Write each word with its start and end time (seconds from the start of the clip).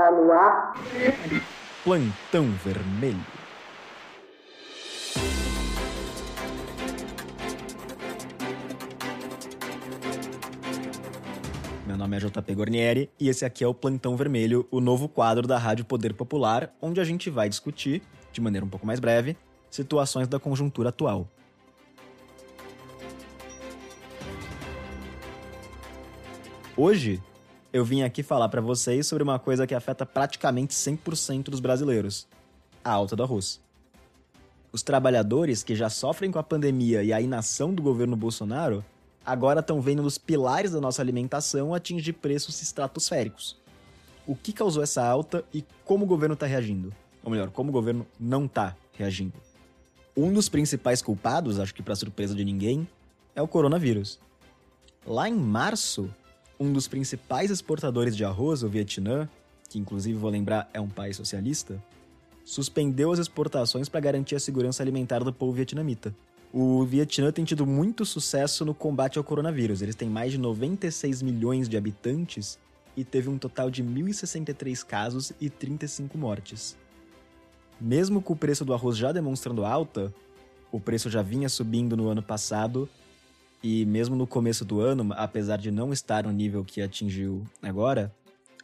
Está 0.00 0.10
no 0.12 0.32
ar. 0.32 0.74
Plantão 1.84 2.50
Vermelho. 2.64 3.20
Meu 11.86 11.98
nome 11.98 12.16
é 12.16 12.20
JP 12.20 12.54
Gornieri 12.54 13.10
e 13.20 13.28
esse 13.28 13.44
aqui 13.44 13.62
é 13.62 13.66
o 13.66 13.74
Plantão 13.74 14.16
Vermelho, 14.16 14.66
o 14.70 14.80
novo 14.80 15.06
quadro 15.06 15.46
da 15.46 15.58
Rádio 15.58 15.84
Poder 15.84 16.14
Popular, 16.14 16.72
onde 16.80 16.98
a 16.98 17.04
gente 17.04 17.28
vai 17.28 17.50
discutir, 17.50 18.00
de 18.32 18.40
maneira 18.40 18.64
um 18.64 18.70
pouco 18.70 18.86
mais 18.86 19.00
breve, 19.00 19.36
situações 19.70 20.26
da 20.26 20.40
conjuntura 20.40 20.88
atual. 20.88 21.28
Hoje, 26.74 27.22
eu 27.72 27.84
vim 27.84 28.02
aqui 28.02 28.22
falar 28.22 28.48
para 28.48 28.60
vocês 28.60 29.06
sobre 29.06 29.22
uma 29.22 29.38
coisa 29.38 29.66
que 29.66 29.74
afeta 29.74 30.04
praticamente 30.04 30.74
100% 30.74 31.44
dos 31.44 31.60
brasileiros: 31.60 32.26
a 32.84 32.90
alta 32.90 33.14
do 33.14 33.22
arroz. 33.22 33.60
Os 34.72 34.82
trabalhadores 34.82 35.62
que 35.62 35.74
já 35.74 35.88
sofrem 35.88 36.30
com 36.30 36.38
a 36.38 36.42
pandemia 36.42 37.02
e 37.02 37.12
a 37.12 37.20
inação 37.20 37.74
do 37.74 37.82
governo 37.82 38.16
Bolsonaro 38.16 38.84
agora 39.24 39.60
estão 39.60 39.80
vendo 39.80 40.02
os 40.02 40.16
pilares 40.16 40.72
da 40.72 40.80
nossa 40.80 41.02
alimentação 41.02 41.74
atingir 41.74 42.14
preços 42.14 42.60
estratosféricos. 42.62 43.56
O 44.26 44.34
que 44.36 44.52
causou 44.52 44.82
essa 44.82 45.04
alta 45.04 45.44
e 45.52 45.64
como 45.84 46.04
o 46.04 46.08
governo 46.08 46.34
está 46.34 46.46
reagindo? 46.46 46.92
Ou 47.22 47.30
melhor, 47.30 47.50
como 47.50 47.70
o 47.70 47.72
governo 47.72 48.06
não 48.18 48.46
está 48.46 48.76
reagindo? 48.92 49.34
Um 50.16 50.32
dos 50.32 50.48
principais 50.48 51.02
culpados, 51.02 51.58
acho 51.58 51.74
que 51.74 51.82
para 51.82 51.96
surpresa 51.96 52.34
de 52.34 52.44
ninguém, 52.44 52.88
é 53.34 53.42
o 53.42 53.48
coronavírus. 53.48 54.18
Lá 55.06 55.28
em 55.28 55.34
março, 55.34 56.12
um 56.60 56.70
dos 56.70 56.86
principais 56.86 57.50
exportadores 57.50 58.14
de 58.14 58.22
arroz, 58.22 58.62
o 58.62 58.68
Vietnã, 58.68 59.26
que 59.70 59.78
inclusive 59.78 60.18
vou 60.18 60.30
lembrar 60.30 60.68
é 60.74 60.80
um 60.80 60.90
país 60.90 61.16
socialista, 61.16 61.82
suspendeu 62.44 63.10
as 63.10 63.18
exportações 63.18 63.88
para 63.88 64.00
garantir 64.00 64.36
a 64.36 64.40
segurança 64.40 64.82
alimentar 64.82 65.24
do 65.24 65.32
povo 65.32 65.52
vietnamita. 65.52 66.14
O 66.52 66.84
Vietnã 66.84 67.32
tem 67.32 67.44
tido 67.44 67.64
muito 67.64 68.04
sucesso 68.04 68.64
no 68.64 68.74
combate 68.74 69.16
ao 69.16 69.24
coronavírus. 69.24 69.80
Eles 69.80 69.94
têm 69.94 70.10
mais 70.10 70.32
de 70.32 70.38
96 70.38 71.22
milhões 71.22 71.68
de 71.68 71.76
habitantes 71.76 72.58
e 72.96 73.04
teve 73.04 73.30
um 73.30 73.38
total 73.38 73.70
de 73.70 73.82
1.063 73.82 74.84
casos 74.84 75.32
e 75.40 75.48
35 75.48 76.18
mortes. 76.18 76.76
Mesmo 77.80 78.20
com 78.20 78.32
o 78.34 78.36
preço 78.36 78.64
do 78.64 78.74
arroz 78.74 78.98
já 78.98 79.12
demonstrando 79.12 79.64
alta, 79.64 80.12
o 80.70 80.80
preço 80.80 81.08
já 81.08 81.22
vinha 81.22 81.48
subindo 81.48 81.96
no 81.96 82.08
ano 82.08 82.22
passado 82.22 82.88
e 83.62 83.84
mesmo 83.84 84.16
no 84.16 84.26
começo 84.26 84.64
do 84.64 84.80
ano, 84.80 85.12
apesar 85.16 85.58
de 85.58 85.70
não 85.70 85.92
estar 85.92 86.24
no 86.24 86.32
nível 86.32 86.64
que 86.64 86.80
atingiu 86.80 87.44
agora, 87.62 88.14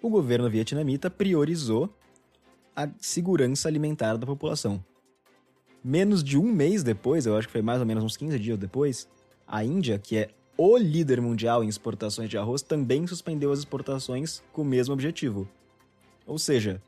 o 0.00 0.08
governo 0.08 0.50
vietnamita 0.50 1.10
priorizou 1.10 1.88
a 2.74 2.88
segurança 2.98 3.68
alimentar 3.68 4.16
da 4.16 4.26
população. 4.26 4.82
Menos 5.84 6.22
de 6.22 6.38
um 6.38 6.52
mês 6.52 6.82
depois, 6.82 7.26
eu 7.26 7.36
acho 7.36 7.48
que 7.48 7.52
foi 7.52 7.62
mais 7.62 7.80
ou 7.80 7.86
menos 7.86 8.04
uns 8.04 8.16
15 8.16 8.38
dias 8.38 8.58
depois, 8.58 9.08
a 9.46 9.64
Índia, 9.64 9.98
que 9.98 10.16
é 10.16 10.30
o 10.56 10.76
líder 10.76 11.20
mundial 11.20 11.64
em 11.64 11.68
exportações 11.68 12.28
de 12.28 12.38
arroz, 12.38 12.62
também 12.62 13.06
suspendeu 13.06 13.50
as 13.50 13.60
exportações 13.60 14.42
com 14.52 14.62
o 14.62 14.64
mesmo 14.64 14.94
objetivo. 14.94 15.48
Ou 16.26 16.38
seja, 16.38 16.80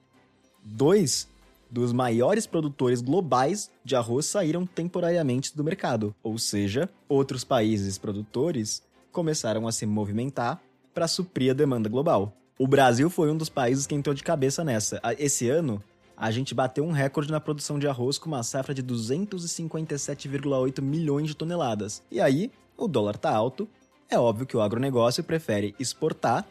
dois 0.62 1.28
dos 1.74 1.92
maiores 1.92 2.46
produtores 2.46 3.02
globais 3.02 3.68
de 3.84 3.96
arroz 3.96 4.26
saíram 4.26 4.64
temporariamente 4.64 5.56
do 5.56 5.64
mercado, 5.64 6.14
ou 6.22 6.38
seja, 6.38 6.88
outros 7.08 7.42
países 7.42 7.98
produtores 7.98 8.80
começaram 9.10 9.66
a 9.66 9.72
se 9.72 9.84
movimentar 9.84 10.62
para 10.94 11.08
suprir 11.08 11.50
a 11.50 11.54
demanda 11.54 11.88
global. 11.88 12.32
O 12.56 12.68
Brasil 12.68 13.10
foi 13.10 13.28
um 13.28 13.36
dos 13.36 13.48
países 13.48 13.88
que 13.88 13.94
entrou 13.94 14.14
de 14.14 14.22
cabeça 14.22 14.62
nessa. 14.62 15.00
Esse 15.18 15.50
ano, 15.50 15.82
a 16.16 16.30
gente 16.30 16.54
bateu 16.54 16.84
um 16.84 16.92
recorde 16.92 17.32
na 17.32 17.40
produção 17.40 17.76
de 17.76 17.88
arroz 17.88 18.18
com 18.18 18.28
uma 18.28 18.44
safra 18.44 18.72
de 18.72 18.80
257,8 18.80 20.80
milhões 20.80 21.26
de 21.26 21.34
toneladas. 21.34 22.04
E 22.08 22.20
aí, 22.20 22.52
o 22.76 22.86
dólar 22.86 23.18
tá 23.18 23.34
alto, 23.34 23.68
é 24.08 24.16
óbvio 24.16 24.46
que 24.46 24.56
o 24.56 24.62
agronegócio 24.62 25.24
prefere 25.24 25.74
exportar 25.80 26.46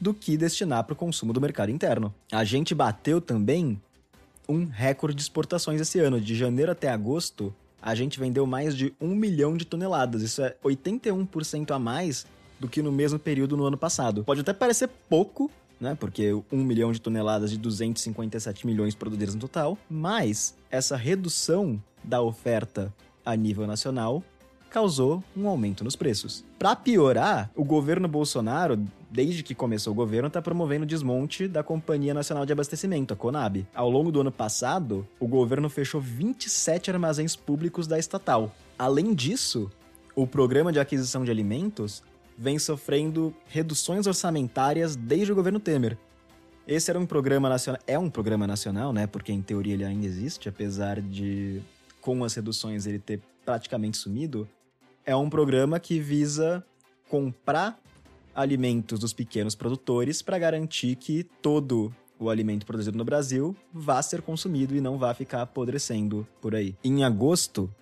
do 0.00 0.12
que 0.12 0.36
destinar 0.36 0.82
para 0.82 0.92
o 0.92 0.96
consumo 0.96 1.32
do 1.32 1.40
mercado 1.40 1.70
interno. 1.70 2.12
A 2.32 2.42
gente 2.42 2.74
bateu 2.74 3.20
também 3.20 3.80
um 4.48 4.66
recorde 4.66 5.16
de 5.16 5.22
exportações 5.22 5.80
esse 5.80 5.98
ano. 5.98 6.20
De 6.20 6.34
janeiro 6.34 6.72
até 6.72 6.88
agosto, 6.88 7.54
a 7.80 7.94
gente 7.94 8.18
vendeu 8.18 8.46
mais 8.46 8.76
de 8.76 8.94
1 9.00 9.08
milhão 9.14 9.56
de 9.56 9.64
toneladas. 9.64 10.22
Isso 10.22 10.42
é 10.42 10.56
81% 10.64 11.70
a 11.70 11.78
mais 11.78 12.26
do 12.58 12.68
que 12.68 12.82
no 12.82 12.90
mesmo 12.90 13.18
período 13.18 13.56
no 13.56 13.64
ano 13.64 13.76
passado. 13.76 14.24
Pode 14.24 14.40
até 14.40 14.52
parecer 14.52 14.88
pouco, 15.08 15.50
né? 15.80 15.94
Porque 15.94 16.32
1 16.32 16.44
milhão 16.64 16.92
de 16.92 17.00
toneladas 17.00 17.50
de 17.50 17.58
257 17.58 18.66
milhões 18.66 18.94
produzidas 18.94 19.34
no 19.34 19.40
total, 19.40 19.78
mas 19.88 20.56
essa 20.70 20.96
redução 20.96 21.82
da 22.02 22.20
oferta 22.22 22.92
a 23.24 23.36
nível 23.36 23.66
nacional 23.66 24.22
causou 24.70 25.22
um 25.36 25.48
aumento 25.48 25.84
nos 25.84 25.96
preços. 25.96 26.44
Para 26.58 26.76
piorar, 26.76 27.50
o 27.54 27.64
governo 27.64 28.08
Bolsonaro, 28.08 28.78
desde 29.16 29.42
que 29.42 29.54
começou 29.54 29.94
o 29.94 29.96
governo, 29.96 30.28
está 30.28 30.42
promovendo 30.42 30.84
o 30.84 30.86
desmonte 30.86 31.48
da 31.48 31.62
Companhia 31.62 32.12
Nacional 32.12 32.44
de 32.44 32.52
Abastecimento, 32.52 33.14
a 33.14 33.16
Conab. 33.16 33.66
Ao 33.74 33.88
longo 33.88 34.12
do 34.12 34.20
ano 34.20 34.30
passado, 34.30 35.08
o 35.18 35.26
governo 35.26 35.70
fechou 35.70 36.02
27 36.02 36.90
armazéns 36.90 37.34
públicos 37.34 37.86
da 37.86 37.98
estatal. 37.98 38.54
Além 38.78 39.14
disso, 39.14 39.70
o 40.14 40.26
programa 40.26 40.70
de 40.70 40.78
aquisição 40.78 41.24
de 41.24 41.30
alimentos 41.30 42.02
vem 42.36 42.58
sofrendo 42.58 43.34
reduções 43.46 44.06
orçamentárias 44.06 44.94
desde 44.94 45.32
o 45.32 45.34
governo 45.34 45.58
Temer. 45.58 45.96
Esse 46.68 46.90
era 46.90 47.00
um 47.00 47.06
programa 47.06 47.48
nacional, 47.48 47.80
é 47.86 47.98
um 47.98 48.10
programa 48.10 48.46
nacional, 48.46 48.92
né? 48.92 49.06
Porque 49.06 49.32
em 49.32 49.40
teoria 49.40 49.72
ele 49.72 49.84
ainda 49.84 50.04
existe, 50.04 50.46
apesar 50.46 51.00
de 51.00 51.62
com 52.02 52.22
as 52.22 52.34
reduções 52.34 52.84
ele 52.84 52.98
ter 52.98 53.22
praticamente 53.46 53.96
sumido 53.96 54.46
é 55.06 55.14
um 55.14 55.30
programa 55.30 55.78
que 55.78 56.00
visa 56.00 56.62
comprar 57.08 57.78
alimentos 58.36 59.00
dos 59.00 59.12
pequenos 59.12 59.54
produtores 59.54 60.20
para 60.22 60.38
garantir 60.38 60.96
que 60.96 61.24
todo 61.24 61.92
o 62.18 62.30
alimento 62.30 62.66
produzido 62.66 62.96
no 62.96 63.04
Brasil 63.04 63.56
vá 63.72 64.00
ser 64.02 64.22
consumido 64.22 64.76
e 64.76 64.80
não 64.80 64.98
vá 64.98 65.12
ficar 65.14 65.42
apodrecendo 65.42 66.26
por 66.40 66.54
aí. 66.54 66.76
Em 66.84 67.04
agosto, 67.04 67.72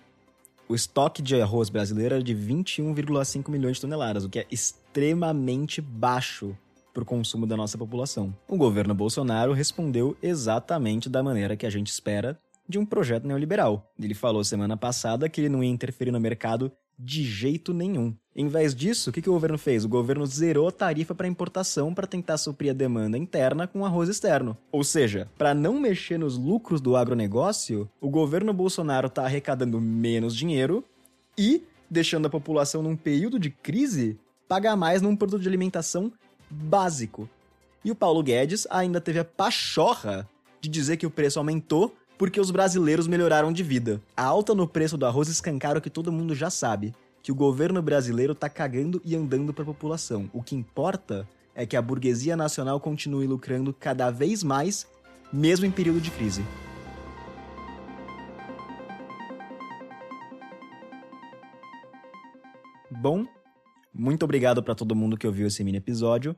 o 0.67 0.73
estoque 0.73 1.21
de 1.21 1.39
arroz 1.39 1.69
brasileiro 1.69 2.15
era 2.15 2.23
de 2.23 2.33
21,5 2.33 3.49
milhões 3.49 3.77
de 3.77 3.81
toneladas, 3.81 4.23
o 4.23 4.29
que 4.29 4.39
é 4.39 4.47
extremamente 4.49 5.81
baixo 5.81 6.57
para 6.93 7.03
o 7.03 7.05
consumo 7.05 7.45
da 7.45 7.57
nossa 7.57 7.77
população. 7.77 8.33
O 8.47 8.57
governo 8.57 8.95
Bolsonaro 8.95 9.51
respondeu 9.51 10.17
exatamente 10.23 11.09
da 11.09 11.21
maneira 11.21 11.57
que 11.57 11.65
a 11.65 11.69
gente 11.69 11.91
espera 11.91 12.39
de 12.67 12.79
um 12.79 12.85
projeto 12.85 13.27
neoliberal. 13.27 13.91
Ele 13.99 14.13
falou 14.13 14.43
semana 14.43 14.75
passada 14.75 15.29
que 15.29 15.41
ele 15.41 15.49
não 15.49 15.63
ia 15.63 15.69
interferir 15.69 16.11
no 16.11 16.19
mercado 16.19 16.71
de 16.97 17.23
jeito 17.23 17.73
nenhum. 17.73 18.15
Em 18.35 18.47
vez 18.47 18.75
disso, 18.75 19.09
o 19.09 19.13
que, 19.13 19.21
que 19.21 19.29
o 19.29 19.33
governo 19.33 19.57
fez? 19.57 19.85
O 19.85 19.89
governo 19.89 20.25
zerou 20.25 20.67
a 20.67 20.71
tarifa 20.71 21.15
para 21.15 21.27
importação 21.27 21.93
para 21.93 22.07
tentar 22.07 22.37
suprir 22.37 22.71
a 22.71 22.73
demanda 22.73 23.17
interna 23.17 23.67
com 23.67 23.85
arroz 23.85 24.09
externo. 24.09 24.57
Ou 24.71 24.83
seja, 24.83 25.29
para 25.37 25.53
não 25.53 25.79
mexer 25.79 26.17
nos 26.17 26.37
lucros 26.37 26.81
do 26.81 26.95
agronegócio, 26.95 27.89
o 28.01 28.09
governo 28.09 28.53
Bolsonaro 28.53 29.07
está 29.07 29.23
arrecadando 29.23 29.79
menos 29.79 30.35
dinheiro 30.35 30.83
e 31.37 31.63
deixando 31.89 32.25
a 32.25 32.29
população 32.29 32.81
num 32.81 32.95
período 32.95 33.39
de 33.39 33.49
crise 33.49 34.17
pagar 34.47 34.75
mais 34.75 35.01
num 35.01 35.15
produto 35.15 35.41
de 35.41 35.47
alimentação 35.47 36.11
básico. 36.49 37.29
E 37.83 37.91
o 37.91 37.95
Paulo 37.95 38.23
Guedes 38.23 38.67
ainda 38.69 38.99
teve 38.99 39.19
a 39.19 39.25
pachorra 39.25 40.27
de 40.59 40.69
dizer 40.69 40.97
que 40.97 41.05
o 41.05 41.11
preço 41.11 41.39
aumentou 41.39 41.95
porque 42.17 42.39
os 42.39 42.51
brasileiros 42.51 43.07
melhoraram 43.07 43.51
de 43.51 43.63
vida. 43.63 44.01
A 44.15 44.23
alta 44.23 44.53
no 44.55 44.67
preço 44.67 44.97
do 44.97 45.05
arroz 45.05 45.27
escancara 45.27 45.79
o 45.79 45.81
que 45.81 45.89
todo 45.89 46.11
mundo 46.11 46.33
já 46.33 46.49
sabe, 46.49 46.93
que 47.21 47.31
o 47.31 47.35
governo 47.35 47.81
brasileiro 47.81 48.35
tá 48.35 48.49
cagando 48.49 49.01
e 49.03 49.15
andando 49.15 49.53
para 49.53 49.63
a 49.63 49.67
população. 49.67 50.29
O 50.33 50.43
que 50.43 50.55
importa 50.55 51.27
é 51.53 51.65
que 51.65 51.75
a 51.75 51.81
burguesia 51.81 52.35
nacional 52.35 52.79
continue 52.79 53.25
lucrando 53.25 53.73
cada 53.73 54.11
vez 54.11 54.43
mais, 54.43 54.87
mesmo 55.31 55.65
em 55.65 55.71
período 55.71 55.99
de 55.99 56.11
crise. 56.11 56.43
Bom, 62.91 63.25
muito 63.93 64.23
obrigado 64.23 64.61
para 64.61 64.75
todo 64.75 64.95
mundo 64.95 65.17
que 65.17 65.27
ouviu 65.27 65.47
esse 65.47 65.63
mini 65.63 65.77
episódio. 65.77 66.35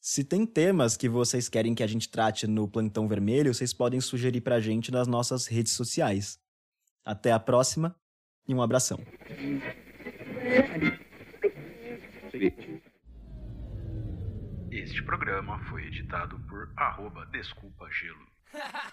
Se 0.00 0.24
tem 0.24 0.46
temas 0.46 0.96
que 0.96 1.10
vocês 1.10 1.46
querem 1.46 1.74
que 1.74 1.82
a 1.82 1.86
gente 1.86 2.08
trate 2.08 2.46
no 2.46 2.66
Plantão 2.66 3.06
Vermelho, 3.06 3.52
vocês 3.52 3.74
podem 3.74 4.00
sugerir 4.00 4.40
pra 4.40 4.58
gente 4.58 4.90
nas 4.90 5.06
nossas 5.06 5.46
redes 5.46 5.74
sociais. 5.74 6.40
Até 7.04 7.32
a 7.32 7.38
próxima 7.38 7.94
e 8.48 8.54
um 8.54 8.62
abração. 8.62 8.98
Este 14.70 15.02
programa 15.02 15.62
foi 15.68 15.84
editado 15.86 16.40
por 16.48 16.72
arroba 16.76 17.26
Desculpa 17.26 17.86
Gelo. 17.90 18.26